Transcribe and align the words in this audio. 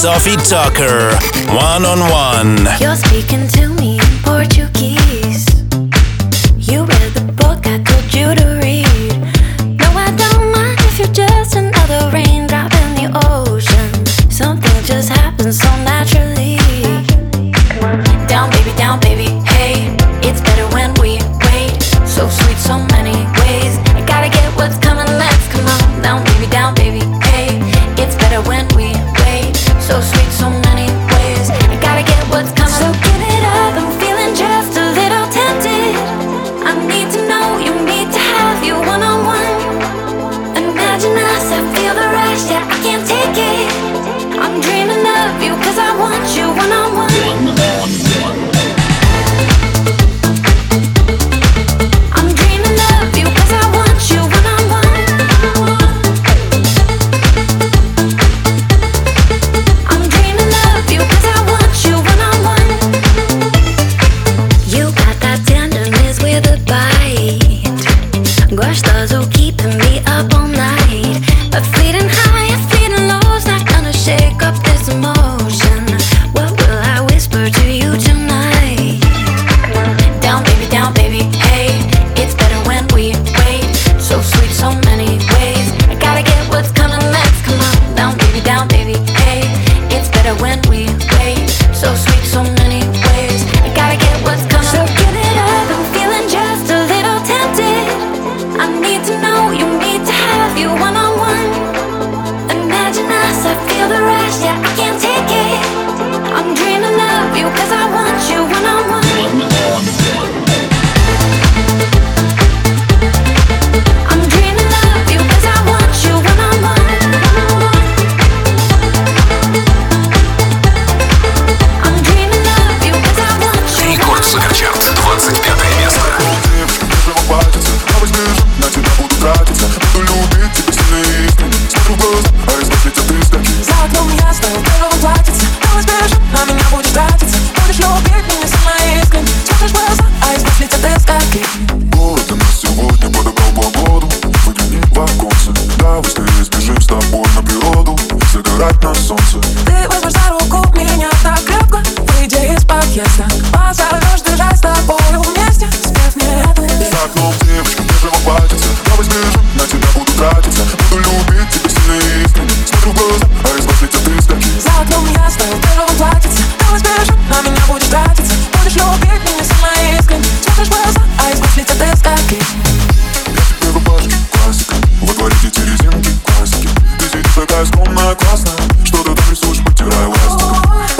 Sofi 0.00 0.30
Tukker, 0.30 1.12
one 1.54 1.84
on 1.84 2.00
one. 2.10 2.66
You're 2.80 2.96
speaking 2.96 3.46
to 3.48 3.59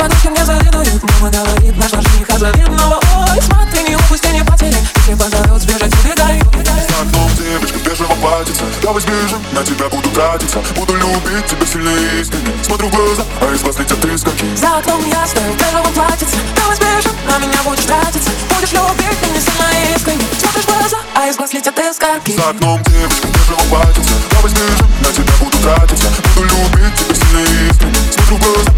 Подушки 0.00 0.28
мне 0.28 0.42
завидуют, 0.47 1.02
мама 1.02 1.30
говорит, 1.30 1.76
наш 1.76 1.92
наш 1.92 2.04
жених 2.09 2.26
завидного 2.38 2.99
Ой, 3.19 3.42
смотри, 3.42 3.83
не 3.83 3.97
упусти, 3.97 4.28
не 4.28 4.42
потери, 4.42 4.78
если 4.97 5.14
позовет, 5.14 5.61
сбежать, 5.61 5.92
убегай. 5.92 6.40
За 6.88 7.02
окном 7.02 7.30
девочка 7.37 7.78
бежево 7.85 8.14
платится? 8.14 8.64
Я 8.83 8.99
сбежим, 8.99 9.45
на 9.52 9.62
тебя 9.62 9.90
буду 9.90 10.09
тратиться. 10.09 10.59
Буду 10.75 10.95
любить 10.95 11.45
тебя 11.45 11.66
сильно 11.66 11.90
искренне. 12.19 12.52
Смотрю 12.62 12.88
в 12.88 12.90
глаза, 12.92 13.25
а 13.42 13.52
из 13.52 13.61
глаз 13.61 13.78
летят 13.78 14.02
искорки. 14.07 14.45
За 14.57 14.78
окном 14.78 15.04
ясно, 15.07 15.40
бежево 15.61 15.90
платится? 15.92 16.37
Я 16.57 16.75
сбежим, 16.75 17.12
на 17.28 17.38
меня 17.38 17.61
будешь 17.62 17.85
тратиться. 17.85 18.30
Будешь 18.49 18.73
любить 18.73 19.21
меня 19.21 19.40
сильно 19.40 19.95
искренне. 19.95 20.25
Смотришь 20.40 20.64
в 20.64 20.69
глаза, 20.69 20.97
а 21.14 21.28
из 21.28 21.37
глаз 21.37 21.52
летят 21.52 21.78
искорки. 21.78 22.33
За 22.33 22.49
окном 22.49 22.83
девочка 22.85 23.28
бежево 23.28 23.62
платится? 23.69 24.14
Я 24.33 24.49
сбежим, 24.49 24.88
на 25.04 25.12
тебя 25.12 25.35
буду 25.40 25.59
тратиться. 25.59 26.09
Буду 26.35 26.49
любить 26.49 26.95
тебя 26.97 27.14
сильно 27.14 27.69
искренне. 27.69 28.00
Смотрю 28.16 28.37
в 28.37 28.40
глаза, 28.40 28.71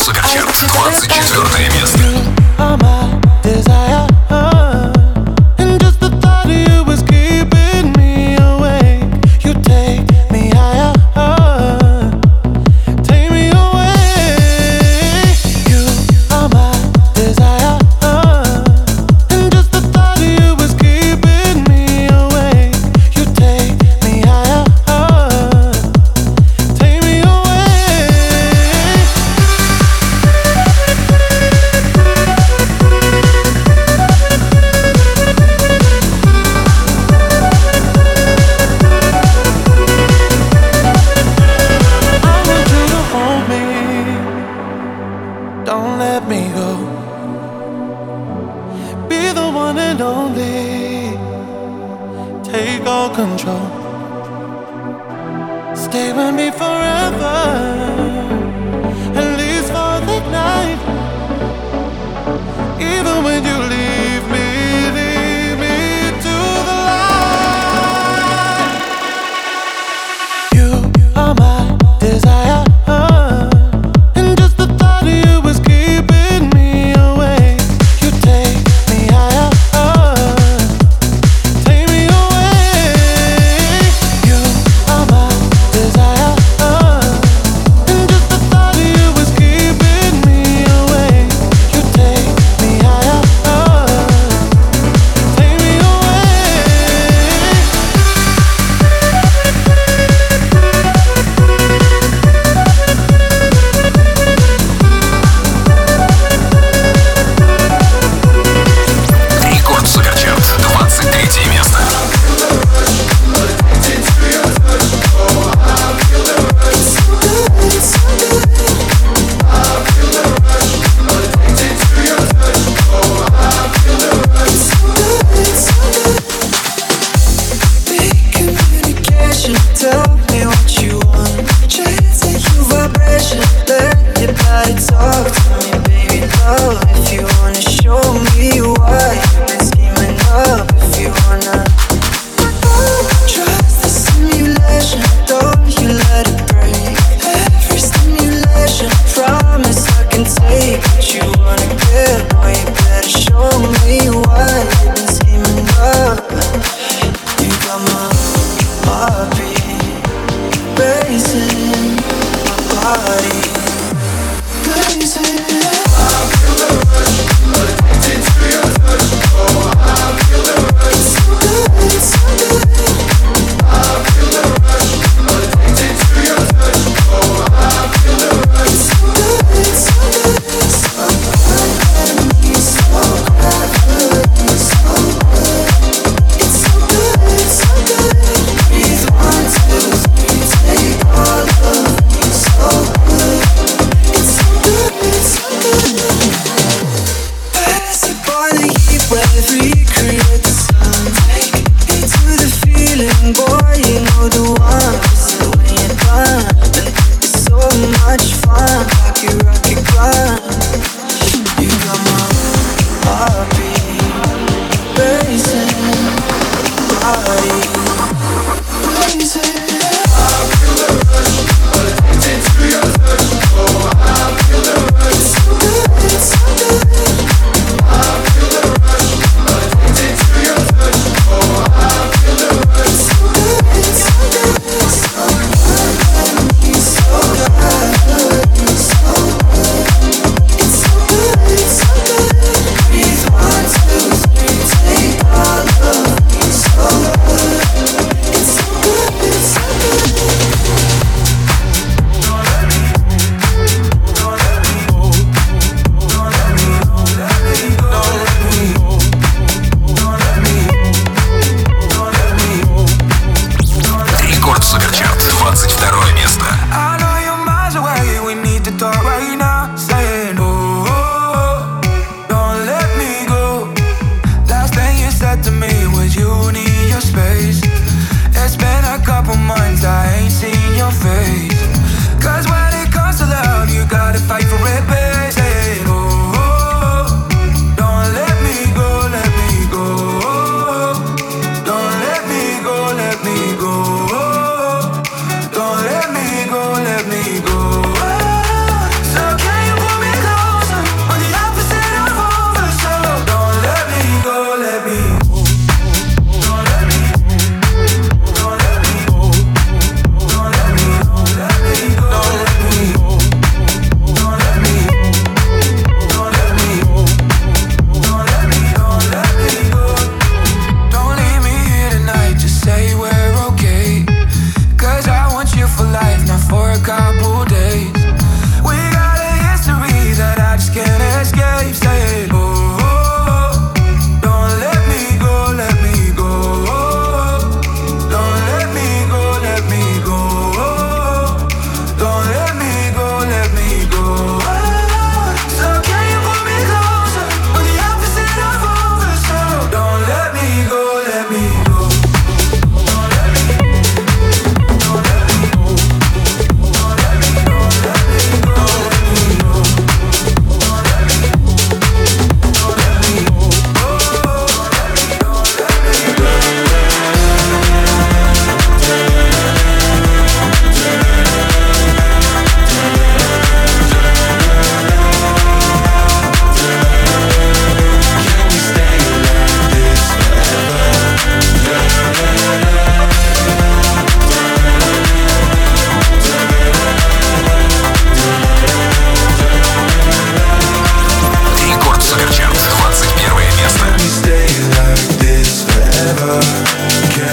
Суперчарт. 0.00 0.56
24 0.56 1.68
место. 1.68 2.19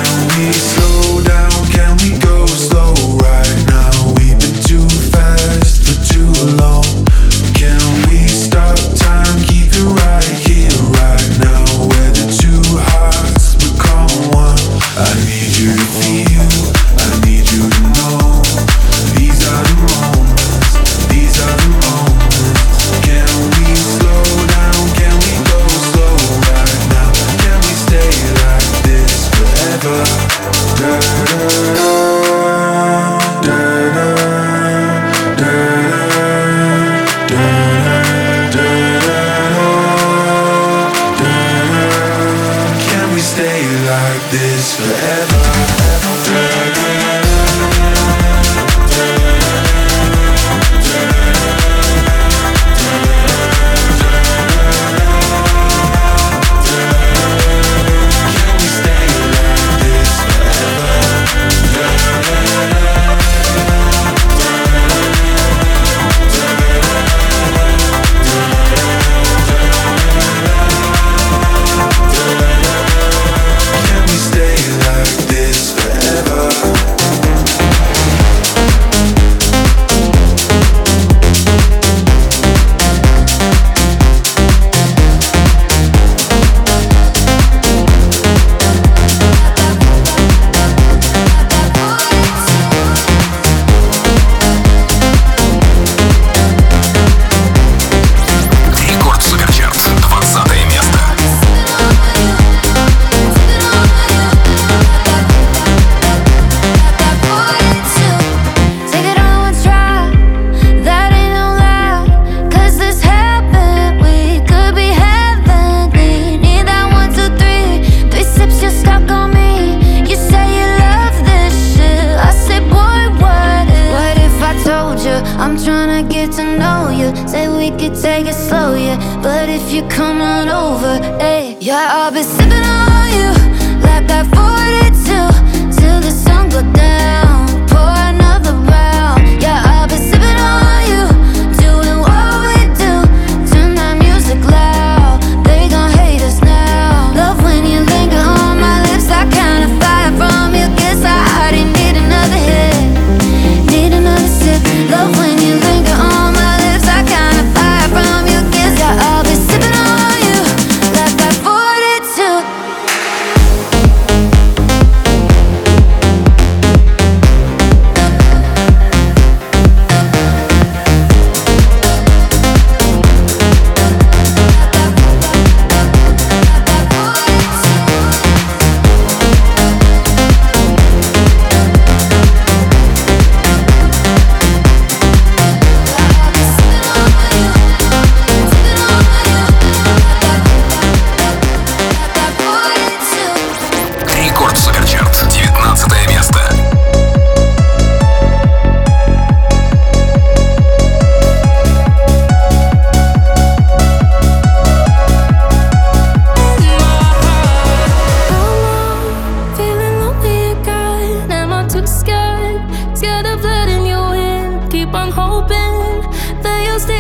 we 0.03 0.76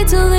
till 0.07 0.36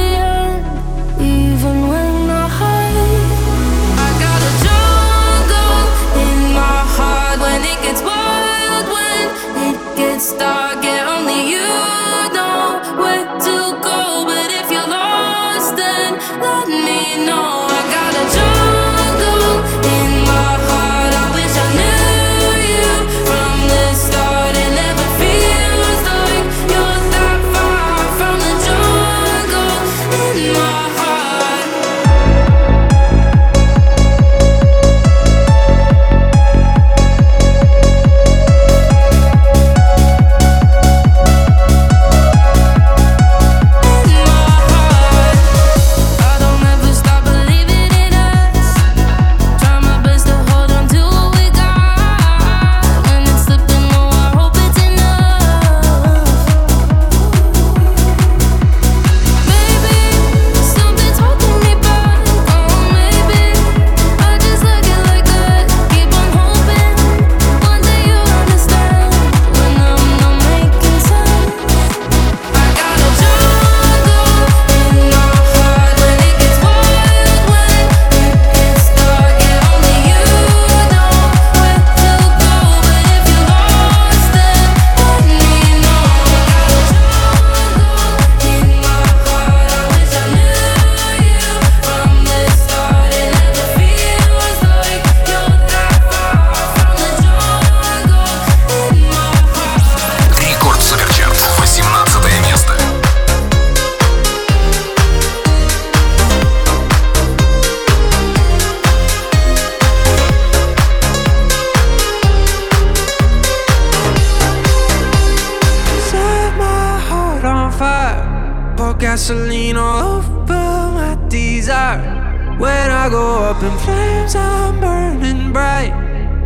When 122.59 122.91
I 122.91 123.09
go 123.09 123.45
up 123.45 123.63
in 123.63 123.79
flames, 123.79 124.35
I'm 124.35 124.81
burning 124.81 125.53
bright. 125.53 125.93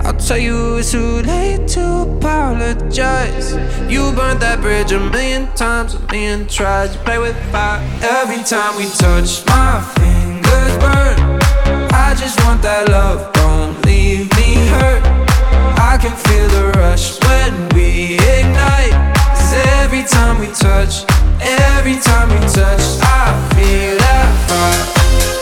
I'll 0.05 0.13
tell 0.13 0.37
you 0.37 0.77
it's 0.77 0.93
too 0.93 1.23
late 1.23 1.67
to 1.69 2.03
apologize. 2.03 3.55
You 3.89 4.13
burned 4.13 4.41
that 4.41 4.61
bridge 4.61 4.93
a 4.93 5.01
million 5.01 5.47
times, 5.55 5.95
a 5.95 6.01
million 6.13 6.47
tries. 6.49 6.95
Play 6.99 7.19
with 7.19 7.37
fire 7.51 7.81
every 8.03 8.45
time 8.45 8.77
we 8.77 8.85
touch. 9.01 9.47
My 9.47 9.81
fingers 9.97 10.77
burn. 10.85 11.17
I 11.95 12.15
just 12.19 12.39
want 12.45 12.61
that 12.61 12.91
love, 12.91 13.33
don't 13.33 13.83
leave 13.87 14.29
me 14.37 14.69
hurt. 14.69 15.03
I 15.81 15.97
can 15.97 16.15
feel 16.29 16.47
the 16.49 16.79
rush 16.79 17.19
when 17.25 17.69
we 17.71 18.21
ignite. 18.37 18.93
Cause 19.33 19.55
every 19.81 20.03
time 20.05 20.39
we 20.41 20.49
touch, 20.49 21.09
every 21.41 21.97
time 21.97 22.29
we 22.29 22.41
touch, 22.53 22.85
I 23.01 23.33
feel 23.57 23.97
that 23.97 24.29
fire. 24.47 25.42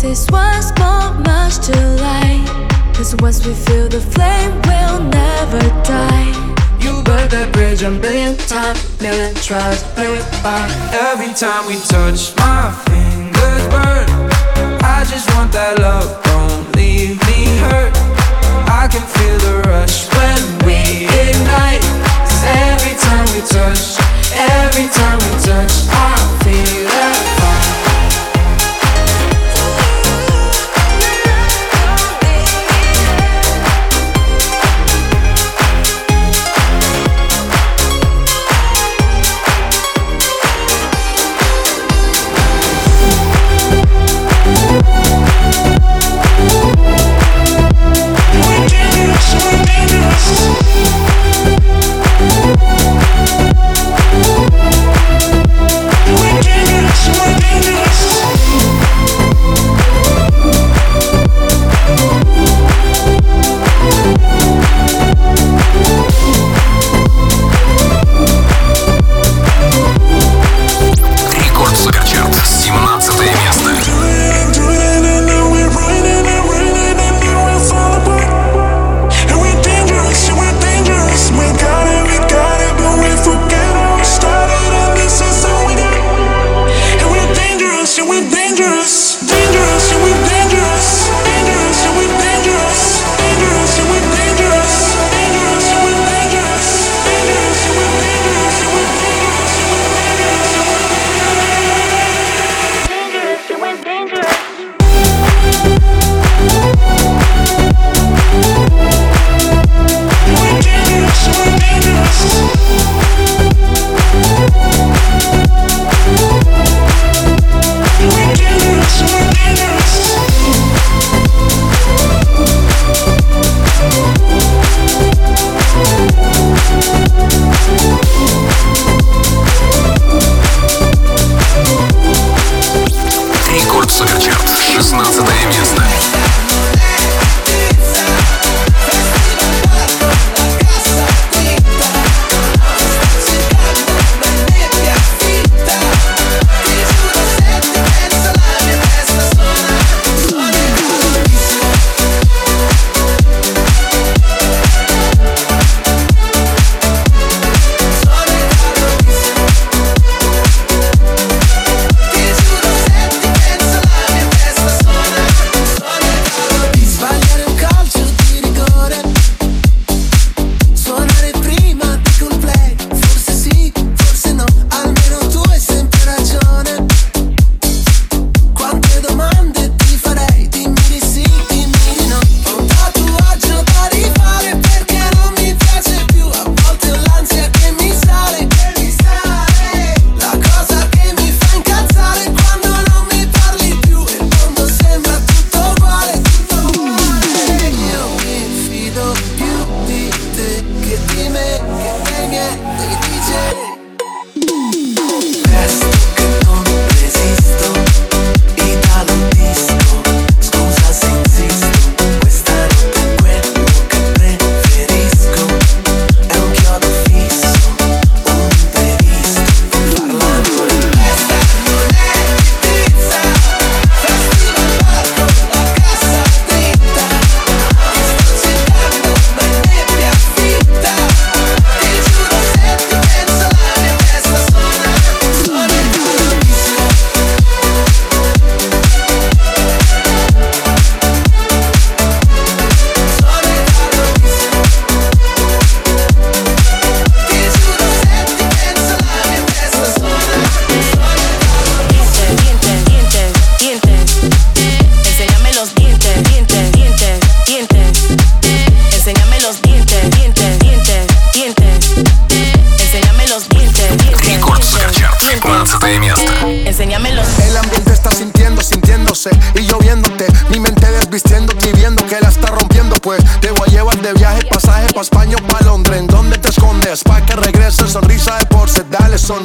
This 0.00 0.26
once 0.30 0.72
more 0.78 1.12
much 1.12 1.58
to 1.66 1.76
light. 2.00 2.48
Cause 2.94 3.14
once 3.20 3.46
we 3.46 3.52
feel 3.52 3.86
the 3.86 4.00
flame 4.00 4.52
we'll 4.64 5.04
never 5.04 5.60
die. 5.84 6.32
You 6.80 7.02
burn 7.04 7.28
that 7.28 7.50
bridge 7.52 7.82
a 7.82 7.90
million 7.90 8.34
times, 8.48 8.80
million 8.98 9.34
tries, 9.34 9.84
million 10.00 10.24
Every 10.96 11.34
time 11.36 11.68
we 11.68 11.76
touch 11.84 12.32
my 12.40 12.72
fingers 12.88 13.64
burn. 13.68 14.08
I 14.80 15.04
just 15.04 15.28
want 15.36 15.52
that 15.52 15.76
love, 15.78 16.08
don't 16.24 16.64
leave 16.74 17.20
me 17.28 17.60
hurt. 17.68 17.92
I 18.72 18.88
can 18.88 19.04
feel 19.04 19.36
the 19.44 19.68
rush 19.68 20.08
when 20.16 20.40
we 20.64 21.04
ignite. 21.28 21.84
Cause 22.24 22.44
every 22.48 22.96
time 22.96 23.28
we 23.36 23.44
touch, 23.44 24.00
every 24.32 24.88
time 24.96 25.20
we 25.28 25.32
touch 25.44 25.92
I 25.92 26.16
feel 26.40 26.88
it. 26.88 27.29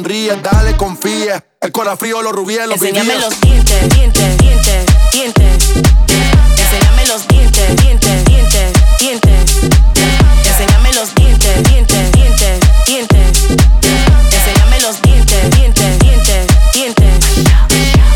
dale, 0.06 0.76
confía. 0.76 1.44
El 1.60 1.72
corazón 1.72 1.98
frío, 1.98 2.22
los 2.22 2.32
rubíes, 2.32 2.60
los 2.66 2.80
Enséñame 2.80 3.18
los 3.18 3.34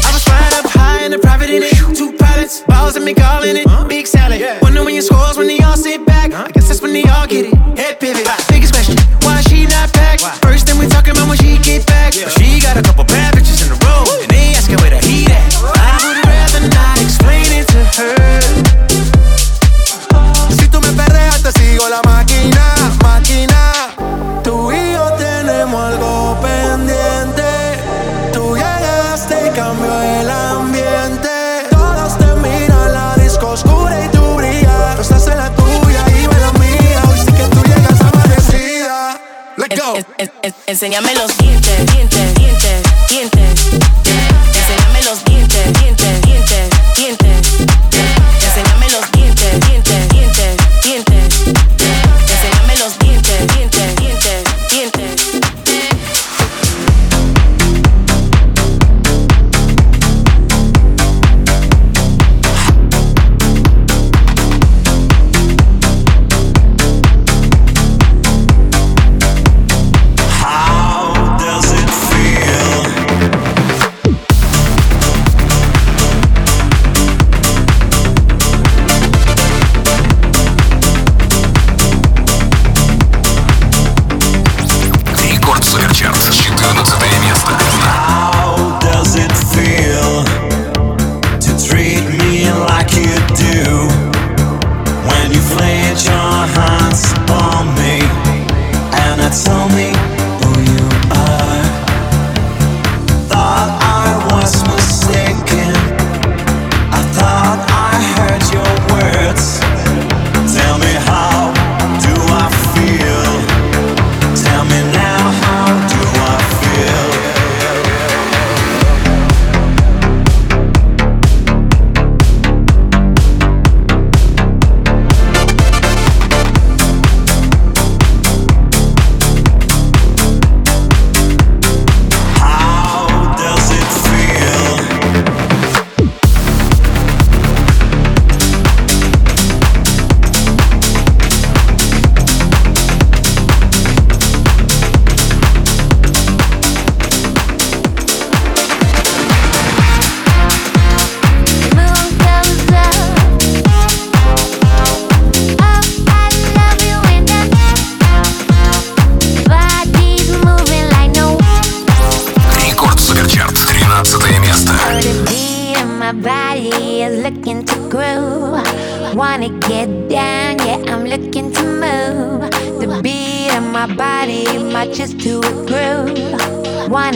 I 0.03 0.13
was 0.13 0.23
flying 0.23 0.55
up 0.55 0.71
high 0.71 1.05
in 1.05 1.13
a 1.13 1.19
private 1.19 1.51
in 1.51 1.63
it. 1.65 1.97
Two 1.97 2.13
pilots, 2.17 2.61
balls 2.69 2.95
and 2.95 3.05
me 3.05 3.15
all 3.15 3.43
it. 3.43 3.67
Big 3.89 4.07
salad. 4.07 4.41
Wonder 4.63 4.85
when 4.85 4.95
your 4.95 5.03
scores 5.03 5.37
when 5.37 5.49
they 5.49 5.59
all 5.59 5.77
sit 5.77 6.07
back. 6.07 6.33
I 6.33 6.51
guess 6.53 6.69
that's 6.69 6.81
when 6.83 6.93
they 6.93 7.03
all 7.05 7.27
get 7.27 7.47
it. 7.47 7.55
Hey. 7.77 7.90
Enséñame 40.71 41.13
los 41.17 41.37
dientes, 41.39 41.85
dientes. 41.97 42.40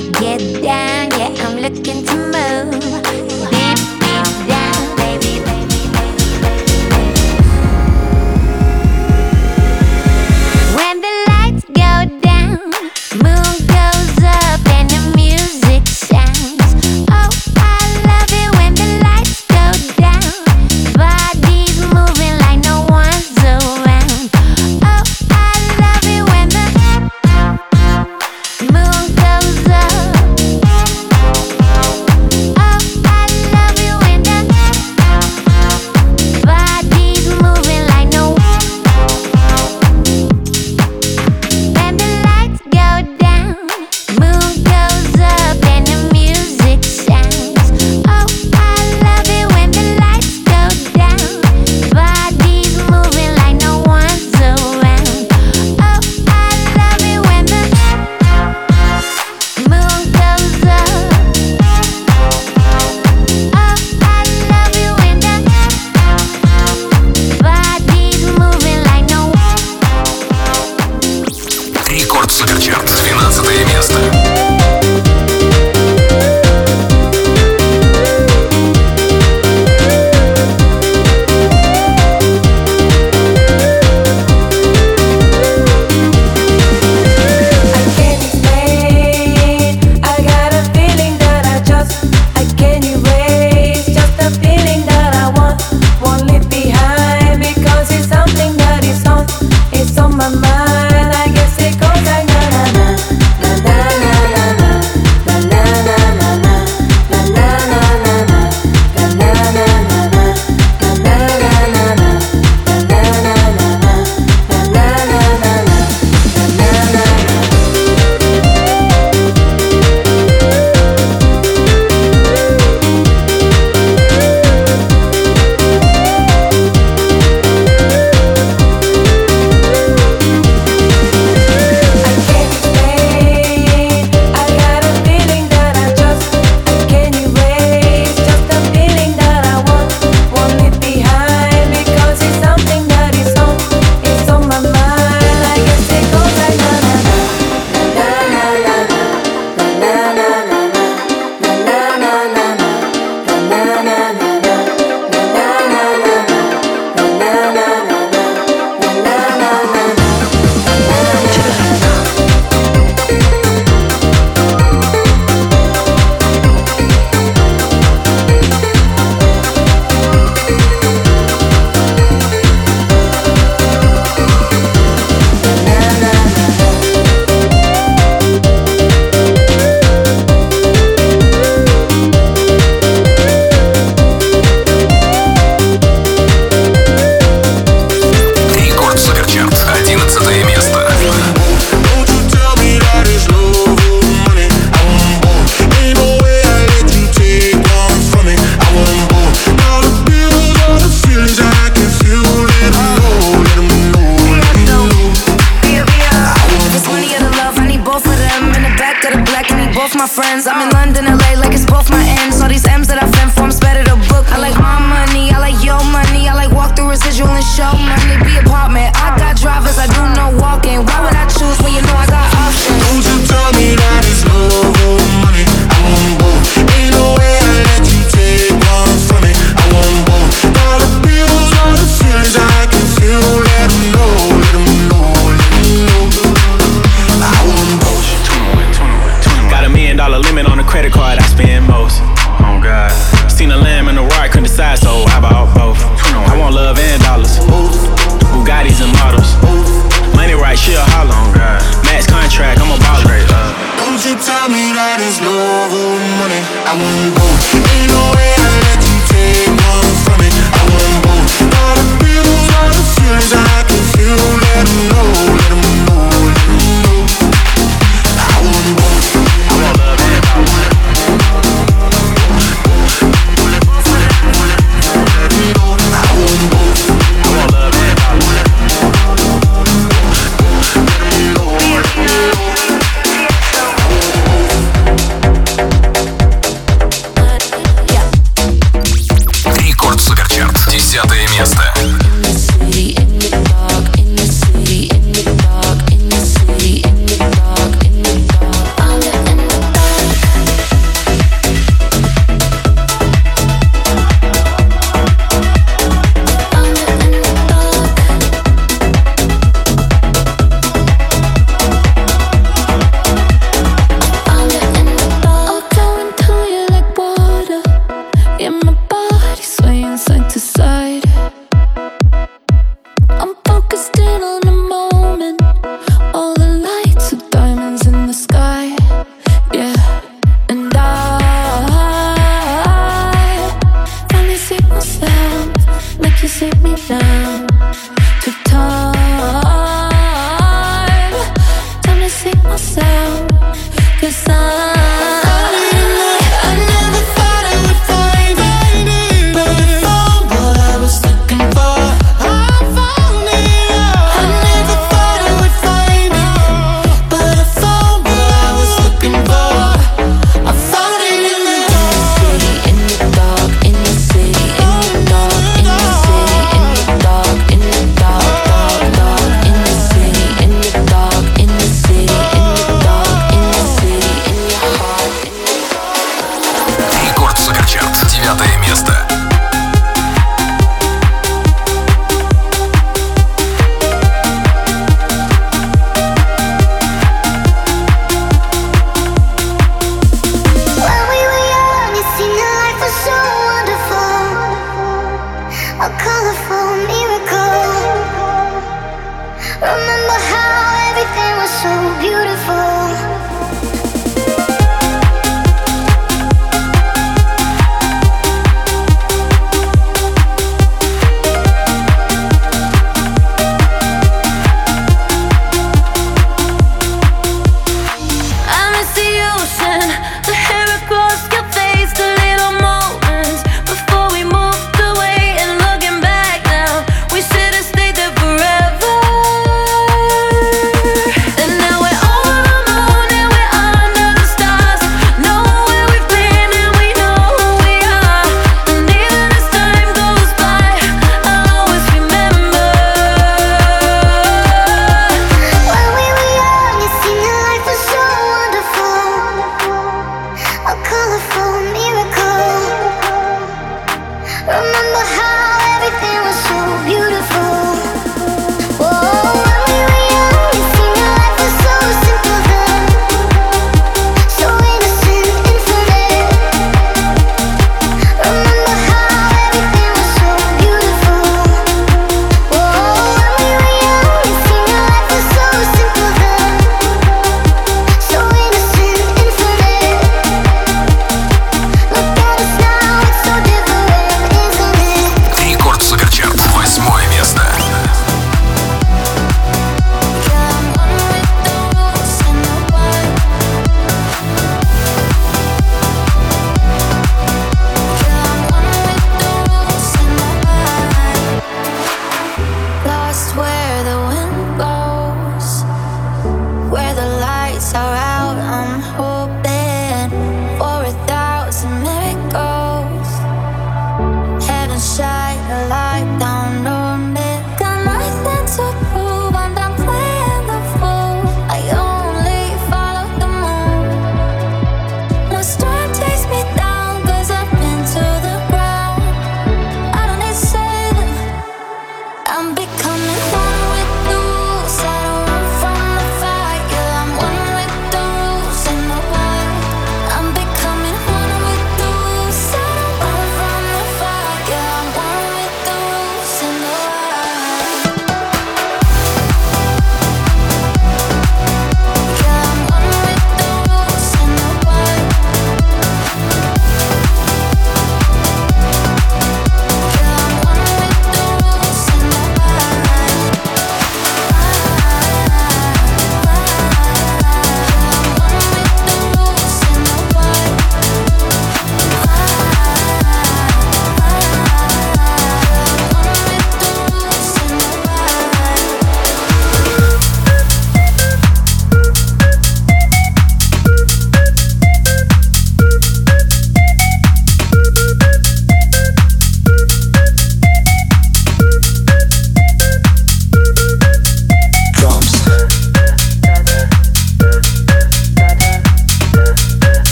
get 0.00 0.40
down, 0.62 1.10
yeah, 1.18 1.34
I'm 1.44 1.58
looking 1.58 2.04
to 2.04 2.16
move. 2.32 3.57